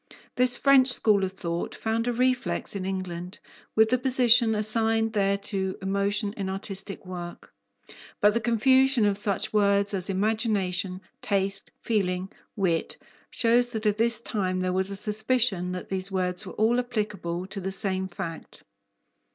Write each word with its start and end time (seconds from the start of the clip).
This 0.33 0.57
French 0.57 0.87
school 0.91 1.23
of 1.23 1.31
thought 1.31 1.75
found 1.75 2.07
a 2.07 2.11
reflex 2.11 2.75
in 2.75 2.87
England 2.87 3.37
with 3.75 3.89
the 3.91 3.99
position 3.99 4.55
assigned 4.55 5.13
there 5.13 5.37
to 5.37 5.77
emotion 5.79 6.33
in 6.35 6.49
artistic 6.49 7.05
work. 7.05 7.53
But 8.19 8.33
the 8.33 8.39
confusion 8.41 9.05
of 9.05 9.15
such 9.19 9.53
words 9.53 9.93
as 9.93 10.09
imagination, 10.09 11.01
taste, 11.21 11.69
feeling, 11.83 12.31
wit, 12.55 12.97
shows 13.29 13.73
that 13.73 13.85
at 13.85 13.97
this 13.97 14.19
time 14.19 14.59
there 14.61 14.73
was 14.73 14.89
a 14.89 14.95
suspicion 14.95 15.71
that 15.73 15.89
these 15.89 16.11
words 16.11 16.47
were 16.47 16.53
all 16.53 16.79
applicable 16.79 17.45
to 17.45 17.61
the 17.61 17.71
same 17.71 18.07
fact. 18.07 18.63